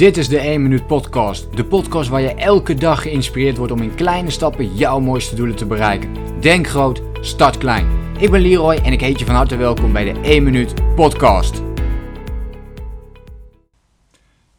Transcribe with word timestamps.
Dit 0.00 0.16
is 0.16 0.28
de 0.28 0.38
1 0.38 0.62
Minuut 0.62 0.86
Podcast. 0.86 1.56
De 1.56 1.64
podcast 1.64 2.08
waar 2.08 2.20
je 2.20 2.34
elke 2.34 2.74
dag 2.74 3.02
geïnspireerd 3.02 3.56
wordt 3.56 3.72
om 3.72 3.82
in 3.82 3.94
kleine 3.94 4.30
stappen 4.30 4.74
jouw 4.74 5.00
mooiste 5.00 5.34
doelen 5.34 5.56
te 5.56 5.66
bereiken. 5.66 6.40
Denk 6.40 6.66
groot, 6.66 7.02
start 7.20 7.58
klein. 7.58 8.16
Ik 8.18 8.30
ben 8.30 8.40
Leroy 8.40 8.74
en 8.74 8.92
ik 8.92 9.00
heet 9.00 9.18
je 9.18 9.24
van 9.24 9.34
harte 9.34 9.56
welkom 9.56 9.92
bij 9.92 10.12
de 10.12 10.20
1 10.20 10.42
Minuut 10.42 10.94
Podcast. 10.94 11.62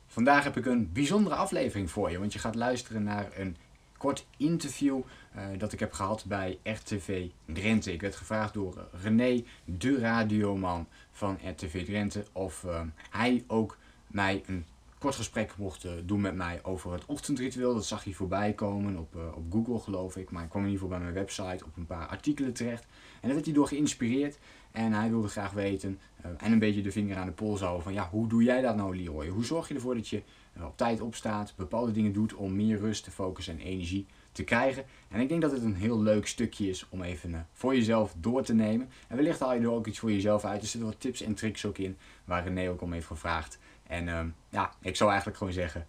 Vandaag 0.07 0.43
heb 0.43 0.57
ik 0.57 0.65
een 0.65 0.89
bijzondere 0.93 1.35
aflevering 1.35 1.91
voor 1.91 2.11
je, 2.11 2.19
want 2.19 2.33
je 2.33 2.39
gaat 2.39 2.55
luisteren 2.55 3.03
naar 3.03 3.29
een 3.35 3.57
kort 3.97 4.25
interview 4.37 4.99
uh, 5.35 5.41
dat 5.57 5.73
ik 5.73 5.79
heb 5.79 5.93
gehad 5.93 6.25
bij 6.27 6.57
RTV 6.63 7.25
Drenthe. 7.45 7.93
Ik 7.93 8.01
werd 8.01 8.15
gevraagd 8.15 8.53
door 8.53 8.87
René, 9.03 9.43
de 9.65 9.99
radioman 9.99 10.87
van 11.11 11.37
RTV 11.45 11.85
Drenthe, 11.85 12.25
of 12.31 12.63
uh, 12.65 12.81
hij 13.09 13.43
ook 13.47 13.77
mij 14.07 14.43
een 14.45 14.65
kort 15.01 15.15
gesprek 15.15 15.57
mocht 15.57 15.85
uh, 15.85 15.91
doen 16.05 16.21
met 16.21 16.35
mij 16.35 16.59
over 16.63 16.91
het 16.91 17.05
ochtendritueel. 17.05 17.73
Dat 17.73 17.85
zag 17.85 18.03
hij 18.03 18.13
voorbij 18.13 18.53
komen 18.53 18.97
op, 18.97 19.15
uh, 19.15 19.21
op 19.35 19.51
Google 19.51 19.79
geloof 19.79 20.17
ik. 20.17 20.31
Maar 20.31 20.43
ik 20.43 20.49
kwam 20.49 20.61
in 20.63 20.69
ieder 20.69 20.83
geval 20.83 20.97
bij 20.97 21.07
mijn 21.07 21.19
website 21.19 21.65
op 21.65 21.77
een 21.77 21.85
paar 21.85 22.07
artikelen 22.07 22.53
terecht. 22.53 22.83
En 22.83 23.21
daar 23.21 23.33
werd 23.33 23.45
hij 23.45 23.53
door 23.53 23.67
geïnspireerd. 23.67 24.37
En 24.71 24.93
hij 24.93 25.09
wilde 25.09 25.27
graag 25.27 25.51
weten 25.51 25.99
uh, 26.25 26.31
en 26.37 26.51
een 26.51 26.59
beetje 26.59 26.81
de 26.81 26.91
vinger 26.91 27.17
aan 27.17 27.25
de 27.25 27.31
pols 27.31 27.59
houden 27.59 27.83
van 27.83 27.93
ja, 27.93 28.09
hoe 28.09 28.27
doe 28.27 28.43
jij 28.43 28.61
dat 28.61 28.75
nou 28.75 28.95
Leroy? 28.95 29.27
Hoe 29.27 29.45
zorg 29.45 29.67
je 29.67 29.73
ervoor 29.73 29.95
dat 29.95 30.07
je 30.07 30.23
op 30.59 30.77
tijd 30.77 31.01
opstaat, 31.01 31.53
bepaalde 31.57 31.91
dingen 31.91 32.13
doet 32.13 32.33
om 32.33 32.55
meer 32.55 32.79
rust, 32.79 33.09
focus 33.09 33.47
en 33.47 33.59
energie 33.59 34.05
te 34.31 34.43
krijgen. 34.43 34.85
En 35.09 35.19
ik 35.19 35.29
denk 35.29 35.41
dat 35.41 35.51
het 35.51 35.63
een 35.63 35.75
heel 35.75 36.01
leuk 36.01 36.27
stukje 36.27 36.69
is 36.69 36.85
om 36.89 37.01
even 37.01 37.47
voor 37.53 37.75
jezelf 37.75 38.15
door 38.17 38.43
te 38.43 38.53
nemen. 38.53 38.89
En 39.07 39.15
wellicht 39.15 39.39
haal 39.39 39.53
je 39.53 39.59
er 39.59 39.71
ook 39.71 39.87
iets 39.87 39.99
voor 39.99 40.11
jezelf 40.11 40.45
uit. 40.45 40.61
Er 40.61 40.67
zitten 40.67 40.89
wat 40.89 40.99
tips 40.99 41.21
en 41.21 41.33
tricks 41.33 41.65
ook 41.65 41.77
in 41.77 41.97
waar 42.25 42.43
René 42.43 42.69
ook 42.69 42.81
om 42.81 42.93
heeft 42.93 43.07
gevraagd. 43.07 43.59
En 43.91 44.07
uh, 44.07 44.19
ja, 44.49 44.69
ik 44.81 44.95
zou 44.95 45.09
eigenlijk 45.09 45.39
gewoon 45.39 45.53
zeggen, 45.53 45.85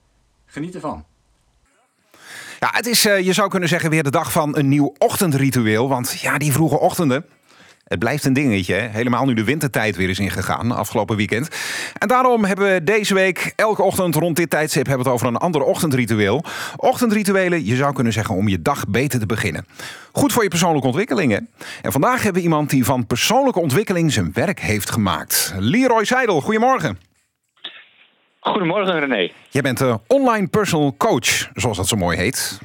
geniet 0.47 0.74
ervan. 0.74 1.05
Ja, 2.61 2.70
het 2.72 2.86
is, 2.86 3.06
uh, 3.06 3.20
je 3.20 3.33
zou 3.33 3.48
kunnen 3.48 3.69
zeggen, 3.69 3.91
weer 3.91 4.03
de 4.03 4.11
dag 4.11 4.33
van 4.33 4.56
een 4.56 4.69
nieuw 4.69 4.95
ochtendritueel. 4.98 5.89
Want 5.89 6.20
ja, 6.20 6.39
die 6.39 6.53
vroege 6.53 6.78
ochtenden, 6.78 7.25
het 7.84 7.98
blijft 7.98 8.25
een 8.25 8.33
dingetje. 8.33 8.75
Hè? 8.75 8.89
Helemaal 8.89 9.25
nu 9.25 9.34
de 9.34 9.45
wintertijd 9.45 9.97
weer 9.97 10.08
is 10.08 10.19
ingegaan, 10.19 10.73
afgelopen 10.73 11.17
weekend. 11.17 11.48
En 11.98 12.08
daarom 12.08 12.45
hebben 12.45 12.73
we 12.73 12.84
deze 12.84 13.14
week, 13.14 13.53
elke 13.56 13.83
ochtend 13.83 14.14
rond 14.14 14.36
dit 14.36 14.50
tijdstip, 14.50 14.86
hebben 14.86 15.05
we 15.05 15.11
het 15.11 15.20
over 15.20 15.34
een 15.34 15.42
ander 15.42 15.62
ochtendritueel. 15.62 16.45
Ochtendrituelen, 16.77 17.64
je 17.64 17.77
zou 17.77 17.92
kunnen 17.95 18.12
zeggen, 18.12 18.34
om 18.34 18.48
je 18.48 18.62
dag 18.62 18.89
beter 18.89 19.20
te 19.20 19.27
beginnen. 19.27 19.67
Goed 20.12 20.33
voor 20.33 20.42
je 20.42 20.48
persoonlijke 20.48 20.86
ontwikkelingen. 20.86 21.48
En 21.83 21.92
vandaag 21.92 22.23
hebben 22.23 22.42
we 22.42 22.48
iemand 22.48 22.70
die 22.70 22.84
van 22.84 23.06
persoonlijke 23.06 23.61
ontwikkeling 23.61 24.12
zijn 24.12 24.30
werk 24.33 24.61
heeft 24.61 24.91
gemaakt. 24.91 25.55
Leroy 25.58 26.05
Seidel, 26.05 26.41
goedemorgen. 26.41 27.11
Goedemorgen 28.43 29.01
René. 29.01 29.31
Jij 29.51 29.62
bent 29.62 29.81
uh, 29.81 29.95
online 30.07 30.48
personal 30.48 30.95
coach, 30.97 31.48
zoals 31.55 31.77
dat 31.77 31.89
zo 31.89 31.97
mooi 31.97 32.17
heet. 32.17 32.61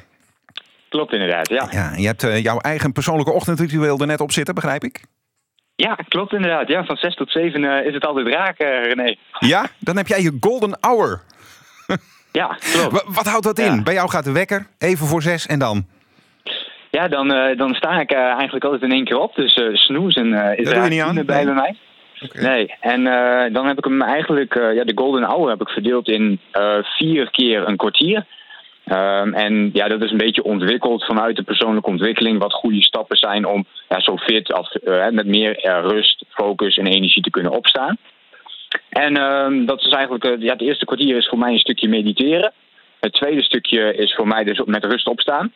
Klopt 0.88 1.12
inderdaad, 1.12 1.48
ja. 1.48 1.68
ja 1.70 1.92
je 1.96 2.06
hebt 2.06 2.22
uh, 2.22 2.42
jouw 2.42 2.58
eigen 2.58 2.92
persoonlijke 2.92 3.32
ochtendritueel 3.32 3.98
er 3.98 4.06
net 4.06 4.20
op 4.20 4.32
zitten, 4.32 4.54
begrijp 4.54 4.84
ik? 4.84 5.00
Ja, 5.76 5.94
klopt 5.94 6.32
inderdaad. 6.32 6.68
Ja, 6.68 6.84
van 6.84 6.96
6 6.96 7.14
tot 7.14 7.30
7 7.30 7.62
uh, 7.62 7.86
is 7.86 7.94
het 7.94 8.04
altijd 8.04 8.28
raak, 8.28 8.58
René. 8.58 9.16
Ja, 9.38 9.66
dan 9.78 9.96
heb 9.96 10.06
jij 10.06 10.22
je 10.22 10.36
golden 10.40 10.78
hour. 10.80 11.20
ja, 12.32 12.58
klopt. 12.72 13.04
wat 13.06 13.26
houdt 13.26 13.44
dat 13.44 13.58
in? 13.58 13.74
Ja. 13.74 13.82
Bij 13.82 13.94
jou 13.94 14.08
gaat 14.08 14.24
de 14.24 14.32
wekker, 14.32 14.66
even 14.78 15.06
voor 15.06 15.22
6 15.22 15.46
en 15.46 15.58
dan? 15.58 15.86
Ja, 16.90 17.08
dan, 17.08 17.28
dan 17.56 17.74
sta 17.74 18.00
ik 18.00 18.12
eigenlijk 18.12 18.64
altijd 18.64 18.82
in 18.82 18.92
één 18.92 19.04
keer 19.04 19.18
op. 19.18 19.34
Dus 19.34 19.60
snoezen 19.72 20.56
is 20.56 20.70
je 20.70 20.76
niet 20.88 21.00
aan? 21.00 21.14
bij, 21.14 21.24
bij 21.24 21.54
mij. 21.54 21.76
Nee, 22.32 22.74
en 22.80 23.00
uh, 23.00 23.44
dan 23.52 23.66
heb 23.66 23.78
ik 23.78 23.84
hem 23.84 24.02
eigenlijk, 24.02 24.54
uh, 24.54 24.74
ja, 24.74 24.84
de 24.84 24.92
golden 24.94 25.22
hour 25.22 25.48
heb 25.48 25.60
ik 25.60 25.68
verdeeld 25.68 26.08
in 26.08 26.40
uh, 26.52 26.76
vier 26.82 27.30
keer 27.30 27.68
een 27.68 27.76
kwartier. 27.76 28.26
Um, 28.86 29.34
en 29.34 29.70
ja, 29.72 29.88
dat 29.88 30.02
is 30.02 30.10
een 30.10 30.16
beetje 30.16 30.42
ontwikkeld 30.42 31.04
vanuit 31.04 31.36
de 31.36 31.42
persoonlijke 31.42 31.90
ontwikkeling, 31.90 32.38
wat 32.38 32.52
goede 32.52 32.82
stappen 32.82 33.16
zijn 33.16 33.46
om 33.46 33.66
ja, 33.88 34.00
zo 34.00 34.16
fit 34.16 34.52
als, 34.52 34.78
met 35.10 35.26
meer 35.26 35.60
rust, 35.62 36.24
focus 36.28 36.76
en 36.76 36.86
energie 36.86 37.22
te 37.22 37.30
kunnen 37.30 37.52
opstaan. 37.52 37.96
En 38.88 39.16
um, 39.22 39.66
dat 39.66 39.80
is 39.80 39.92
eigenlijk, 39.92 40.42
ja, 40.42 40.52
het 40.52 40.60
eerste 40.60 40.84
kwartier 40.84 41.16
is 41.16 41.28
voor 41.28 41.38
mij 41.38 41.52
een 41.52 41.58
stukje 41.58 41.88
mediteren. 41.88 42.52
Het 43.00 43.12
tweede 43.12 43.42
stukje 43.42 43.94
is 43.94 44.14
voor 44.14 44.26
mij 44.26 44.44
dus 44.44 44.60
met 44.64 44.84
rust 44.84 45.06
opstaan. 45.06 45.52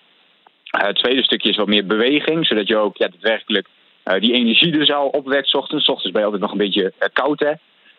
het 0.70 0.96
tweede 0.96 1.22
stukje 1.22 1.50
is 1.50 1.56
wat 1.56 1.66
meer 1.66 1.86
beweging, 1.86 2.46
zodat 2.46 2.68
je 2.68 2.76
ook 2.76 2.96
ja, 2.96 3.08
daadwerkelijk 3.08 3.66
die 4.02 4.32
energie 4.32 4.72
dus 4.72 4.92
al 4.92 5.08
opwekt. 5.08 5.48
S 5.48 5.54
ochtends. 5.54 5.84
S 5.84 5.88
ochtends 5.88 6.12
ben 6.12 6.20
je 6.20 6.26
altijd 6.26 6.42
nog 6.42 6.52
een 6.52 6.58
beetje 6.58 6.92
uh, 7.00 7.08
koud, 7.12 7.40
hè. 7.40 7.52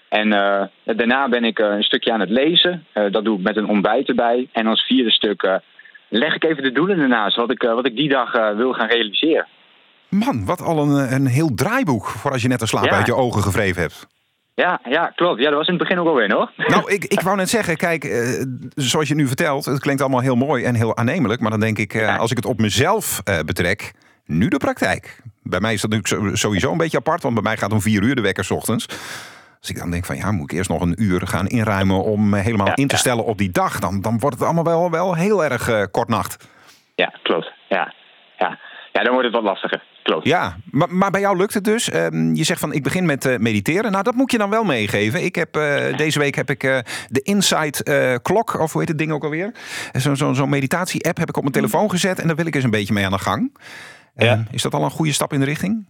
En 0.10 0.28
uh, 0.28 0.96
daarna 0.98 1.30
ben 1.30 1.44
ik 1.44 1.60
een 1.60 1.84
stukje 1.84 2.12
aan 2.12 2.20
het 2.20 2.30
lezen. 2.30 2.86
dat 2.94 3.24
doe 3.24 3.38
ik 3.38 3.44
met 3.44 3.58
een 3.58 3.68
ontbijt 3.68 4.08
erbij. 4.08 4.48
En 4.52 4.68
als 4.68 4.86
vierde 4.86 5.12
stuk 5.12 5.60
leg 6.10 6.36
ik 6.36 6.44
even 6.44 6.64
de 6.64 6.72
doelen 6.72 7.00
ernaast. 7.00 7.36
Wat 7.36 7.52
ik, 7.52 7.62
wat 7.62 7.86
ik 7.86 7.96
die 7.96 8.10
dag 8.10 8.32
wil 8.56 8.74
gaan 8.74 8.88
realiseren. 8.88 9.48
Man, 10.10 10.46
wat 10.46 10.62
al 10.62 10.78
een, 10.78 11.14
een 11.14 11.28
heel 11.28 11.54
draaiboek 11.56 12.06
voor 12.06 12.32
als 12.32 12.42
je 12.42 12.48
net 12.48 12.62
een 12.62 12.68
slaap 12.68 12.86
ja. 12.86 12.92
uit 12.92 13.06
je 13.06 13.16
ogen 13.16 13.42
gevreven 13.42 13.82
hebt. 13.82 14.08
Ja, 14.56 14.80
ja, 14.90 15.12
klopt. 15.16 15.40
Ja, 15.40 15.50
dat 15.50 15.58
was 15.58 15.68
in 15.68 15.74
het 15.74 15.84
begin 15.84 16.00
ook 16.00 16.08
alweer, 16.08 16.32
hoor. 16.34 16.52
Nou, 16.74 16.92
ik, 16.92 17.04
ik 17.04 17.22
wou 17.22 17.38
net 17.38 17.50
zeggen, 17.50 17.78
kijk, 17.78 18.04
zoals 18.76 19.08
je 19.08 19.16
nu 19.16 19.28
vertelt, 19.28 19.66
het 19.66 19.80
klinkt 19.80 20.02
allemaal 20.02 20.20
heel 20.20 20.36
mooi 20.36 20.64
en 20.64 20.76
heel 20.76 20.98
aannemelijk. 20.98 21.42
Maar 21.42 21.52
dan 21.52 21.60
denk 21.60 21.78
ik, 21.78 22.08
als 22.18 22.32
ik 22.32 22.38
het 22.38 22.46
op 22.46 22.60
mezelf 22.60 23.22
betrek, 23.46 23.94
nu 24.26 24.48
de 24.48 24.58
praktijk. 24.58 25.22
Bij 25.44 25.60
mij 25.60 25.74
is 25.74 25.82
dat 25.82 25.90
natuurlijk 25.90 26.38
sowieso 26.38 26.72
een 26.72 26.78
beetje 26.78 26.98
apart, 26.98 27.22
want 27.22 27.34
bij 27.34 27.44
mij 27.44 27.58
gaat 27.58 27.72
om 27.72 27.82
vier 27.82 28.04
uur 28.04 28.16
de 28.16 28.22
wekker 28.22 28.44
's 28.44 28.52
ochtends. 28.52 28.88
Als 29.60 29.70
ik 29.72 29.78
dan 29.78 29.92
denk 29.92 30.06
van 30.06 30.16
ja, 30.16 30.32
moet 30.32 30.52
ik 30.52 30.58
eerst 30.58 30.70
nog 30.70 30.82
een 30.82 31.04
uur 31.04 31.28
gaan 31.28 31.48
inruimen 31.48 32.04
om 32.04 32.34
helemaal 32.34 32.68
ja, 32.68 32.76
in 32.76 32.88
te 32.88 32.94
ja. 32.94 33.00
stellen 33.00 33.26
op 33.26 33.38
die 33.38 33.52
dag, 33.52 33.80
dan, 33.80 34.02
dan 34.02 34.20
wordt 34.20 34.36
het 34.36 34.46
allemaal 34.46 34.64
wel, 34.64 34.92
wel 34.92 35.16
heel 35.16 35.44
erg 35.44 35.70
uh, 35.70 35.84
kort 35.92 36.08
nacht. 36.08 36.48
Ja, 36.96 37.14
klopt. 37.24 37.52
Ja. 37.70 37.94
Ja. 38.38 38.60
ja, 38.92 39.04
dan 39.04 39.12
wordt 39.12 39.26
het 39.26 39.34
wat 39.34 39.44
lastiger. 39.44 39.84
Klopt. 40.04 40.28
Ja, 40.28 40.58
maar, 40.72 40.94
maar 40.94 41.12
bij 41.12 41.22
jou 41.22 41.38
lukt 41.38 41.54
het 41.54 41.64
dus. 41.64 41.94
Um, 41.94 42.36
je 42.36 42.44
zegt 42.44 42.60
van 42.60 42.74
ik 42.74 42.84
begin 42.84 43.06
met 43.06 43.26
uh, 43.26 43.38
mediteren. 43.38 43.92
Nou, 43.92 44.04
dat 44.04 44.16
moet 44.16 44.32
je 44.32 44.38
dan 44.38 44.50
wel 44.50 44.64
meegeven. 44.64 45.24
Ik 45.24 45.36
heb 45.36 45.58
uh, 45.58 45.98
deze 45.98 46.20
week 46.20 46.36
heb 46.36 46.50
ik 46.50 46.60
de 47.08 47.22
Insight 47.22 47.84
klok, 48.22 48.60
of 48.60 48.72
hoe 48.72 48.82
heet 48.82 48.90
het 48.90 48.98
ding 48.98 49.12
ook 49.12 49.24
alweer? 49.24 49.52
Zo'n 49.92 50.16
zo, 50.16 50.34
zo 50.34 50.48
meditatie-app 50.48 51.18
heb 51.18 51.30
ik 51.30 51.36
op 51.36 51.42
mijn 51.42 51.56
telefoon 51.56 51.90
gezet 51.90 52.20
en 52.20 52.28
daar 52.28 52.36
wil 52.36 52.46
ik 52.46 52.56
eens 52.56 52.64
een 52.64 52.70
beetje 52.70 52.94
mee 52.94 53.06
aan 53.06 53.12
de 53.12 53.20
gang. 53.20 53.52
Ja. 54.16 54.44
Is 54.52 54.62
dat 54.62 54.74
al 54.74 54.84
een 54.84 54.90
goede 54.90 55.14
stap 55.14 55.34
in 55.34 55.40
de 55.40 55.46
richting? 55.46 55.86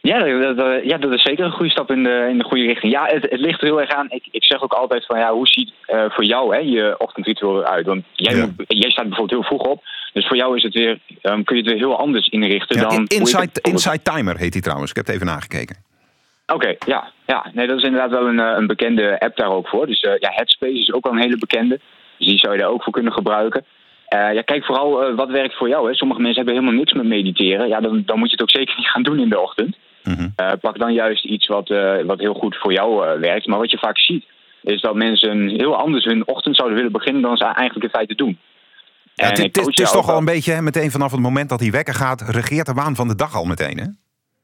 Ja 0.00 0.18
dat, 0.18 0.56
dat, 0.56 0.84
ja, 0.84 0.98
dat 0.98 1.12
is 1.12 1.22
zeker 1.22 1.44
een 1.44 1.52
goede 1.52 1.70
stap 1.70 1.90
in 1.90 2.02
de, 2.02 2.26
in 2.30 2.38
de 2.38 2.44
goede 2.44 2.64
richting. 2.64 2.92
Ja, 2.92 3.06
het, 3.06 3.30
het 3.30 3.40
ligt 3.40 3.60
er 3.60 3.66
heel 3.66 3.80
erg 3.80 3.90
aan. 3.90 4.06
Ik, 4.10 4.28
ik 4.30 4.44
zeg 4.44 4.62
ook 4.62 4.72
altijd 4.72 5.06
van 5.06 5.18
ja, 5.18 5.32
hoe 5.32 5.46
ziet 5.46 5.72
uh, 5.86 6.04
voor 6.08 6.24
jou 6.24 6.54
hè, 6.54 6.60
je 6.60 6.94
ochtendritueel 6.98 7.60
eruit? 7.60 7.86
Want 7.86 8.04
jij, 8.12 8.36
ja. 8.36 8.46
moet, 8.46 8.64
jij 8.66 8.90
staat 8.90 9.08
bijvoorbeeld 9.08 9.40
heel 9.40 9.58
vroeg 9.58 9.72
op. 9.72 9.82
Dus 10.12 10.26
voor 10.26 10.36
jou 10.36 10.56
is 10.56 10.62
het 10.62 10.74
weer, 10.74 10.98
um, 11.22 11.44
kun 11.44 11.56
je 11.56 11.62
het 11.62 11.70
weer 11.70 11.80
heel 11.80 11.98
anders 11.98 12.28
inrichten 12.28 12.80
ja, 12.80 12.88
dan. 12.88 13.06
Inside, 13.06 13.60
Inside 13.62 14.02
Timer 14.02 14.36
heet 14.36 14.52
die 14.52 14.62
trouwens. 14.62 14.90
Ik 14.90 14.96
heb 14.96 15.06
het 15.06 15.14
even 15.14 15.26
nagekeken. 15.26 15.76
Oké, 16.46 16.54
okay, 16.54 16.78
ja, 16.86 17.10
ja. 17.26 17.50
Nee, 17.52 17.66
dat 17.66 17.76
is 17.78 17.84
inderdaad 17.84 18.10
wel 18.10 18.28
een, 18.28 18.38
een 18.38 18.66
bekende 18.66 19.20
app 19.20 19.36
daar 19.36 19.50
ook 19.50 19.68
voor. 19.68 19.86
Dus 19.86 20.02
uh, 20.02 20.12
ja, 20.18 20.30
Headspace 20.32 20.78
is 20.78 20.92
ook 20.92 21.04
wel 21.04 21.12
een 21.12 21.22
hele 21.22 21.38
bekende. 21.38 21.80
Dus 22.18 22.26
die 22.26 22.38
zou 22.38 22.52
je 22.52 22.60
daar 22.60 22.70
ook 22.70 22.82
voor 22.82 22.92
kunnen 22.92 23.12
gebruiken. 23.12 23.64
Uh, 24.14 24.34
ja, 24.34 24.42
kijk 24.42 24.64
vooral 24.64 25.10
uh, 25.10 25.16
wat 25.16 25.30
werkt 25.30 25.56
voor 25.56 25.68
jou. 25.68 25.88
Hè. 25.88 25.94
Sommige 25.94 26.20
mensen 26.20 26.44
hebben 26.44 26.54
helemaal 26.54 26.80
niks 26.80 26.92
met 26.92 27.06
mediteren. 27.06 27.68
Ja, 27.68 27.80
dan, 27.80 28.02
dan 28.06 28.18
moet 28.18 28.30
je 28.30 28.36
het 28.36 28.42
ook 28.42 28.50
zeker 28.50 28.74
niet 28.78 28.88
gaan 28.88 29.02
doen 29.02 29.18
in 29.18 29.28
de 29.28 29.40
ochtend. 29.40 29.76
Mm 30.02 30.14
-hmm. 30.14 30.32
uh, 30.36 30.52
pak 30.60 30.78
dan 30.78 30.92
juist 30.92 31.24
iets 31.24 31.46
wat, 31.46 31.68
wat 32.06 32.18
heel 32.18 32.34
goed 32.34 32.56
voor 32.56 32.72
jou 32.72 33.18
werkt. 33.20 33.46
Maar 33.46 33.58
wat 33.58 33.70
je 33.70 33.78
vaak 33.78 33.98
ziet, 33.98 34.24
is 34.62 34.80
dat 34.80 34.94
mensen 34.94 35.48
heel 35.48 35.76
anders 35.76 36.04
hun 36.04 36.28
ochtend 36.28 36.56
zouden 36.56 36.76
willen 36.76 36.92
beginnen 36.92 37.22
dan 37.22 37.36
ze 37.36 37.44
eigenlijk 37.44 37.84
in 37.84 37.98
feite 37.98 38.14
doen. 38.14 38.38
Ja, 39.14 39.26
het, 39.26 39.38
het, 39.38 39.56
het 39.56 39.80
is 39.80 39.90
toch 39.90 40.10
al 40.10 40.18
een 40.18 40.24
beetje 40.24 40.52
hè, 40.52 40.62
meteen 40.62 40.90
vanaf 40.90 41.10
het 41.10 41.20
moment 41.20 41.48
dat 41.48 41.60
hij 41.60 41.70
wekker 41.70 41.94
gaat, 41.94 42.20
regeert 42.20 42.66
de 42.66 42.72
waan 42.72 42.94
van 42.94 43.08
de 43.08 43.14
dag 43.14 43.34
al 43.34 43.44
meteen, 43.44 43.78
hè? 43.78 43.86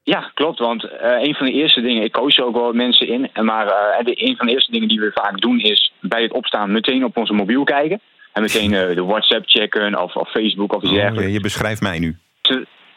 Ja, 0.02 0.30
klopt. 0.34 0.58
Want 0.58 0.88
een 1.00 1.34
van 1.34 1.46
de 1.46 1.52
eerste 1.52 1.80
dingen, 1.80 2.02
ik 2.02 2.12
coach 2.12 2.38
ook 2.38 2.54
wel 2.54 2.72
mensen 2.72 3.08
in, 3.08 3.30
maar 3.44 3.66
de, 4.04 4.28
een 4.28 4.36
van 4.36 4.46
de 4.46 4.52
eerste 4.52 4.72
dingen 4.72 4.88
die 4.88 5.00
we 5.00 5.10
vaak 5.14 5.40
doen 5.40 5.58
is 5.58 5.92
bij 6.00 6.22
het 6.22 6.32
opstaan 6.32 6.72
meteen 6.72 7.04
op 7.04 7.16
onze 7.16 7.32
mobiel 7.32 7.64
kijken. 7.64 8.00
En 8.32 8.42
meteen 8.42 8.72
uh, 8.72 8.94
de 8.94 9.04
WhatsApp 9.04 9.48
checken 9.48 10.02
of, 10.02 10.16
of 10.16 10.30
Facebook 10.30 10.74
of 10.74 10.82
iets 10.82 10.92
oh, 10.92 10.98
dergelijks. 10.98 11.32
Je 11.32 11.40
beschrijft 11.40 11.80
mij 11.80 11.98
nu. 11.98 12.16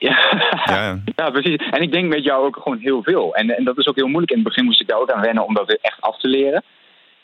Ja. 0.03 0.17
ja. 0.65 0.99
ja, 1.15 1.29
precies. 1.29 1.55
En 1.71 1.81
ik 1.81 1.91
denk 1.91 2.13
met 2.13 2.23
jou 2.23 2.45
ook 2.45 2.59
gewoon 2.63 2.77
heel 2.77 3.03
veel. 3.03 3.35
En, 3.35 3.57
en 3.57 3.63
dat 3.63 3.77
is 3.77 3.87
ook 3.87 3.95
heel 3.95 4.07
moeilijk. 4.07 4.31
In 4.31 4.37
het 4.37 4.47
begin 4.47 4.65
moest 4.65 4.81
ik 4.81 4.87
daar 4.87 4.99
ook 4.99 5.11
aan 5.11 5.21
wennen 5.21 5.45
om 5.45 5.53
dat 5.53 5.77
echt 5.81 6.01
af 6.01 6.19
te 6.19 6.27
leren. 6.27 6.63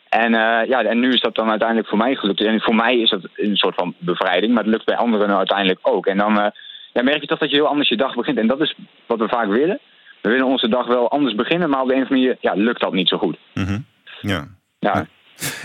En, 0.10 0.34
uh, 0.34 0.62
ja, 0.68 0.84
en 0.84 1.00
nu 1.00 1.14
is 1.14 1.22
dat 1.22 1.36
dan 1.36 1.50
uiteindelijk 1.50 1.88
voor 1.88 1.98
mij 1.98 2.16
gelukt. 2.16 2.42
En 2.42 2.62
voor 2.62 2.76
mij 2.76 2.98
is 2.98 3.10
dat 3.10 3.22
een 3.36 3.56
soort 3.56 3.76
van 3.76 3.94
bevrijding, 3.98 4.54
maar 4.54 4.64
het 4.64 4.72
lukt 4.72 4.86
bij 4.86 4.98
anderen 4.98 5.38
uiteindelijk 5.38 5.80
ook. 5.82 6.06
En 6.06 6.18
dan 6.18 6.40
uh, 6.40 6.46
ja, 6.94 7.04
merk 7.04 7.22
je 7.22 7.28
toch 7.28 7.40
dat 7.40 7.50
je 7.50 7.56
heel 7.56 7.68
anders 7.68 7.90
je 7.90 7.98
dag 7.98 8.16
begint. 8.16 8.38
En 8.38 8.48
dat 8.48 8.62
is 8.62 8.76
wat 9.06 9.20
we 9.20 9.28
vaak 9.28 9.48
willen. 9.48 9.80
We 10.22 10.30
willen 10.30 10.46
onze 10.46 10.70
dag 10.70 10.88
wel 10.88 11.10
anders 11.10 11.36
beginnen, 11.36 11.70
maar 11.70 11.82
op 11.82 11.88
de 11.88 11.96
een 11.96 12.02
of 12.02 12.10
andere 12.10 12.26
manier 12.26 12.38
ja, 12.42 12.64
lukt 12.64 12.82
dat 12.82 12.94
niet 12.94 13.08
zo 13.08 13.18
goed. 13.18 13.38
Mm 13.54 13.66
-hmm. 13.66 13.86
Ja. 14.22 14.48
ja. 14.80 15.06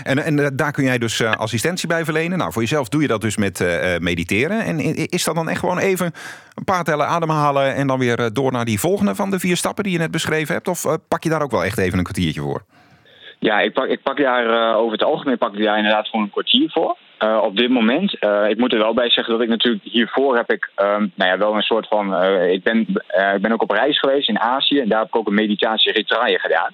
En, 0.03 0.23
en 0.23 0.55
daar 0.55 0.71
kun 0.71 0.83
jij 0.83 0.97
dus 0.97 1.19
uh, 1.19 1.31
assistentie 1.31 1.87
bij 1.87 2.03
verlenen. 2.03 2.37
Nou, 2.37 2.51
voor 2.51 2.61
jezelf 2.61 2.89
doe 2.89 3.01
je 3.01 3.07
dat 3.07 3.21
dus 3.21 3.37
met 3.37 3.59
uh, 3.59 3.97
mediteren. 3.97 4.59
En 4.59 4.79
is 5.09 5.23
dat 5.23 5.35
dan 5.35 5.49
echt 5.49 5.59
gewoon 5.59 5.77
even 5.77 6.11
een 6.53 6.63
paar 6.63 6.83
tellen 6.83 7.07
ademhalen 7.07 7.75
en 7.75 7.87
dan 7.87 7.99
weer 7.99 8.29
door 8.33 8.51
naar 8.51 8.65
die 8.65 8.79
volgende 8.79 9.15
van 9.15 9.29
de 9.29 9.39
vier 9.39 9.57
stappen 9.57 9.83
die 9.83 9.93
je 9.93 9.99
net 9.99 10.11
beschreven 10.11 10.53
hebt? 10.53 10.67
Of 10.67 10.97
pak 11.07 11.23
je 11.23 11.29
daar 11.29 11.41
ook 11.41 11.51
wel 11.51 11.63
echt 11.63 11.77
even 11.77 11.97
een 11.97 12.03
kwartiertje 12.03 12.41
voor? 12.41 12.63
Ja, 13.39 13.59
ik 13.59 13.73
pak, 13.73 13.87
ik 13.87 14.03
pak 14.03 14.17
daar 14.17 14.75
over 14.75 14.91
het 14.91 15.03
algemeen 15.03 15.37
pak 15.37 15.53
ik 15.53 15.63
daar 15.63 15.77
inderdaad 15.77 16.07
gewoon 16.07 16.25
een 16.25 16.31
kwartier 16.31 16.71
voor. 16.71 16.97
Op 17.41 17.57
dit 17.57 17.69
moment, 17.69 18.13
ik 18.49 18.57
moet 18.57 18.73
er 18.73 18.79
wel 18.79 18.93
bij 18.93 19.09
zeggen 19.09 19.33
dat 19.33 19.43
ik 19.43 19.49
natuurlijk 19.49 19.83
hiervoor 19.83 20.35
heb 20.35 20.51
ik 20.51 20.69
um, 20.75 21.11
nou 21.15 21.31
ja, 21.31 21.37
wel 21.37 21.55
een 21.55 21.61
soort 21.61 21.87
van. 21.87 22.23
ik, 22.43 22.63
ben, 22.63 22.79
ik 23.35 23.41
ben 23.41 23.51
ook 23.51 23.61
op 23.61 23.71
reis 23.71 23.99
geweest 23.99 24.29
in 24.29 24.39
Azië 24.39 24.79
en 24.79 24.89
daar 24.89 24.99
heb 24.99 25.07
ik 25.07 25.15
ook 25.15 25.27
een 25.27 25.33
meditatie 25.33 25.91
retraille 25.91 26.39
gedaan. 26.39 26.71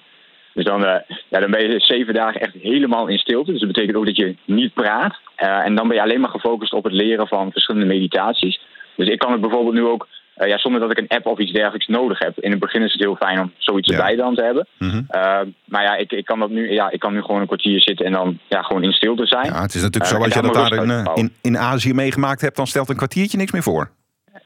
Dus 0.54 0.64
dan, 0.64 0.80
ja, 1.28 1.40
dan 1.40 1.50
ben 1.50 1.70
je 1.70 1.80
zeven 1.80 2.14
dagen 2.14 2.40
echt 2.40 2.54
helemaal 2.54 3.06
in 3.06 3.18
stilte. 3.18 3.50
Dus 3.50 3.60
dat 3.60 3.72
betekent 3.72 3.96
ook 3.96 4.06
dat 4.06 4.16
je 4.16 4.36
niet 4.44 4.74
praat. 4.74 5.18
en 5.36 5.74
dan 5.74 5.88
ben 5.88 5.96
je 5.96 6.02
alleen 6.02 6.20
maar 6.20 6.30
gefocust 6.30 6.72
op 6.72 6.84
het 6.84 6.92
leren 6.92 7.28
van 7.28 7.52
verschillende 7.52 7.86
meditaties. 7.86 8.60
Dus 8.96 9.08
ik 9.08 9.18
kan 9.18 9.32
het 9.32 9.40
bijvoorbeeld 9.40 9.74
nu 9.74 9.84
ook 9.84 10.06
uh, 10.36 10.48
ja, 10.48 10.58
zonder 10.58 10.80
dat 10.80 10.90
ik 10.90 10.98
een 10.98 11.08
app 11.08 11.26
of 11.26 11.38
iets 11.38 11.52
dergelijks 11.52 11.86
nodig 11.86 12.18
heb. 12.18 12.38
In 12.38 12.50
het 12.50 12.60
begin 12.60 12.82
is 12.82 12.92
het 12.92 13.02
heel 13.02 13.16
fijn 13.16 13.40
om 13.40 13.52
zoiets 13.58 13.88
erbij 13.88 14.16
dan 14.16 14.34
te 14.34 14.44
hebben. 14.44 14.66
Mm 14.78 14.90
-hmm. 14.90 15.06
uh, 15.10 15.40
maar 15.64 15.82
ja 15.82 15.96
ik, 15.96 16.12
ik, 16.12 16.24
kan 16.24 16.38
dat 16.38 16.50
nu, 16.50 16.72
ja, 16.72 16.90
ik 16.90 17.00
kan 17.00 17.12
nu 17.12 17.20
gewoon 17.20 17.40
een 17.40 17.46
kwartier 17.46 17.80
zitten 17.80 18.06
en 18.06 18.12
dan 18.12 18.38
ja, 18.48 18.62
gewoon 18.62 18.82
in 18.82 18.92
stilte 18.92 19.26
zijn. 19.26 19.46
Ja, 19.46 19.62
het 19.62 19.74
is 19.74 19.82
natuurlijk 19.82 20.12
zo, 20.12 20.22
als 20.22 20.34
je 20.34 20.42
dat 20.42 20.54
daar 20.54 20.72
in, 20.72 21.10
in, 21.14 21.32
in 21.42 21.58
Azië 21.58 21.94
meegemaakt 21.94 22.40
hebt, 22.40 22.56
dan 22.56 22.66
stelt 22.66 22.88
een 22.88 22.96
kwartiertje 22.96 23.38
niks 23.38 23.52
meer 23.52 23.62
voor. 23.62 23.90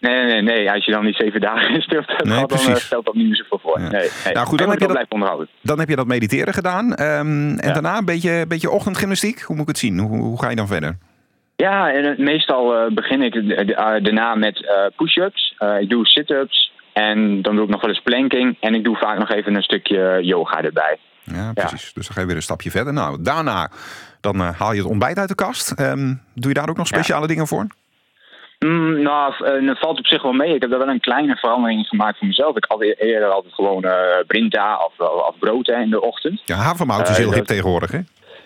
Nee, 0.07 0.25
nee, 0.25 0.43
nee. 0.43 0.71
Als 0.73 0.85
je 0.85 0.93
dan 0.93 1.05
niet 1.05 1.17
zeven 1.17 1.41
dagen 1.41 1.75
in 1.75 1.81
stilte 1.81 2.13
hebt 2.13 2.25
nee, 2.25 2.47
dan 2.47 2.77
stelt 2.77 3.05
dat 3.05 3.15
niet 3.15 3.27
meer 3.27 3.37
zoveel 3.37 3.59
voor. 3.59 3.81
Ja. 3.81 3.89
Nee, 3.89 4.09
nee. 4.25 4.35
Nou 4.35 4.47
goed, 4.47 4.59
dan 4.59 4.71
heb, 4.71 4.81
je 4.81 4.87
dat, 4.87 5.07
onderhouden. 5.09 5.49
dan 5.61 5.79
heb 5.79 5.89
je 5.89 5.97
dat 5.97 6.07
mediteren 6.07 6.55
gedaan. 6.55 6.85
Um, 6.91 6.97
en 6.99 7.69
ja. 7.69 7.73
daarna 7.73 7.99
een 7.99 8.05
beetje, 8.05 8.45
beetje 8.49 8.71
ochtendgymnastiek. 8.71 9.41
Hoe 9.41 9.57
moet 9.57 9.65
ik 9.65 9.69
het 9.69 9.79
zien? 9.79 9.99
Hoe, 9.99 10.19
hoe 10.19 10.41
ga 10.43 10.51
je 10.51 10.57
dan 10.57 10.67
verder? 10.67 10.99
Ja, 11.57 11.93
en 11.93 12.15
meestal 12.19 12.87
uh, 12.87 12.95
begin 12.95 13.23
ik 13.23 13.33
daarna 13.77 14.35
met 14.35 14.67
push-ups. 14.97 15.57
Ik 15.81 15.91
doe 15.91 16.07
sit-ups 16.07 16.73
en 16.93 17.43
dan 17.43 17.55
doe 17.55 17.65
ik 17.65 17.71
nog 17.71 17.81
wel 17.81 17.91
eens 17.91 18.03
planking. 18.03 18.57
En 18.61 18.75
ik 18.75 18.85
doe 18.85 18.97
vaak 18.97 19.19
nog 19.19 19.31
even 19.31 19.55
een 19.55 19.63
stukje 19.63 20.19
yoga 20.23 20.63
erbij. 20.63 20.99
Ja, 21.25 21.53
precies. 21.53 21.85
Ja. 21.87 21.91
Dus 21.95 22.07
dan 22.07 22.15
ga 22.15 22.21
je 22.21 22.27
weer 22.27 22.37
een 22.37 22.43
stapje 22.43 22.71
verder. 22.71 22.93
Nou, 22.93 23.23
daarna 23.23 23.71
dan 24.21 24.41
haal 24.41 24.73
je 24.73 24.81
het 24.81 24.91
ontbijt 24.91 25.19
uit 25.19 25.29
de 25.29 25.35
kast. 25.35 25.81
Um, 25.81 26.21
doe 26.35 26.49
je 26.49 26.55
daar 26.55 26.69
ook 26.69 26.77
nog 26.77 26.87
speciale 26.87 27.27
dingen 27.27 27.47
voor? 27.47 27.67
Mm, 28.59 29.03
nou, 29.03 29.33
dat 29.67 29.79
valt 29.79 29.99
op 29.99 30.07
zich 30.07 30.23
wel 30.23 30.33
mee. 30.33 30.55
Ik 30.55 30.61
heb 30.61 30.71
daar 30.71 30.79
wel 30.79 30.89
een 30.89 31.01
kleine 31.01 31.37
verandering 31.37 31.87
gemaakt 31.87 32.19
voor 32.19 32.27
mezelf. 32.27 32.57
Ik 32.57 32.65
had 32.69 32.83
eerder 32.83 33.29
altijd 33.29 33.55
gewoon 33.55 33.87
brinta 34.27 34.77
of, 34.77 35.09
of 35.09 35.39
brood 35.39 35.67
hè, 35.67 35.81
in 35.81 35.91
de 35.91 36.01
ochtend. 36.01 36.43
Ja, 36.45 36.57
havermout 36.57 37.09
is 37.09 37.17
heel 37.17 37.33
hip 37.33 37.45
tegenwoordig, 37.45 37.93
hè? 37.93 38.01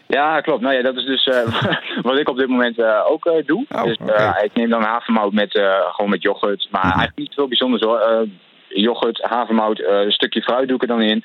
Ja, 0.07 0.41
klopt. 0.41 0.61
Nou 0.61 0.75
ja, 0.75 0.83
dat 0.83 0.97
is 0.97 1.05
dus 1.05 1.27
uh, 1.27 2.03
wat 2.09 2.19
ik 2.19 2.29
op 2.29 2.39
dit 2.39 2.49
moment 2.49 2.79
uh, 2.79 3.11
ook 3.11 3.27
uh, 3.27 3.47
doe. 3.47 3.67
Oh, 3.69 3.85
dus 3.85 3.97
okay. 3.97 4.45
ik 4.45 4.55
neem 4.55 4.69
dan 4.69 4.83
havermout 4.83 5.33
met, 5.33 5.61
gewoon 5.91 6.11
met 6.11 6.23
yoghurt. 6.23 6.69
Maar 6.71 6.85
mm 6.85 6.91
-hmm. 6.91 6.99
eigenlijk 6.99 7.19
niet 7.19 7.35
veel 7.35 7.49
bijzonders 7.49 7.83
hoor. 7.83 8.27
yoghurt, 8.69 9.21
havermout, 9.23 9.83
een 9.85 10.13
stukje 10.13 10.43
fruit 10.43 10.67
doe 10.69 10.77
ik 10.77 10.83
er 10.83 10.89
dan 10.89 11.03
in. 11.03 11.25